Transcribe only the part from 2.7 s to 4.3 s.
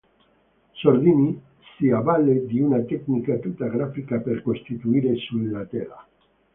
tecnica tutta grafica